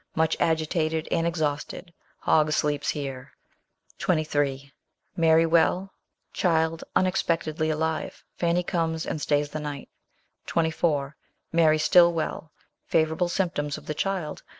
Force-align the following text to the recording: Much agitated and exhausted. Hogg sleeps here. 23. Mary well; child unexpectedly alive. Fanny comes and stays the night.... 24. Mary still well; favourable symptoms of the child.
Much 0.15 0.35
agitated 0.39 1.07
and 1.11 1.27
exhausted. 1.27 1.93
Hogg 2.21 2.51
sleeps 2.53 2.89
here. 2.89 3.33
23. 3.99 4.71
Mary 5.15 5.45
well; 5.45 5.93
child 6.33 6.83
unexpectedly 6.95 7.69
alive. 7.69 8.23
Fanny 8.35 8.63
comes 8.63 9.05
and 9.05 9.21
stays 9.21 9.51
the 9.51 9.59
night.... 9.59 9.89
24. 10.47 11.15
Mary 11.51 11.77
still 11.77 12.11
well; 12.11 12.51
favourable 12.87 13.29
symptoms 13.29 13.77
of 13.77 13.85
the 13.85 13.93
child. 13.93 14.41